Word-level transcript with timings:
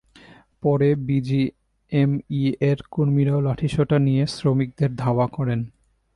পরে 0.63 0.89
বিজিএমইএর 1.07 2.79
কর্মীরাও 2.91 3.39
লাঠিসোঁটা 3.41 3.97
নিয়ে 3.99 4.23
শ্রমিকদের 4.35 4.91
ধাওয়া 4.95 5.27
করেন। 5.27 5.59